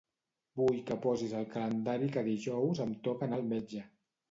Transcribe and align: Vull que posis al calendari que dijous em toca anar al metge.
Vull 0.61 0.79
que 0.87 0.97
posis 1.03 1.35
al 1.41 1.45
calendari 1.51 2.09
que 2.17 2.25
dijous 2.31 2.83
em 2.89 2.99
toca 3.11 3.31
anar 3.31 3.41
al 3.41 3.49
metge. 3.55 3.87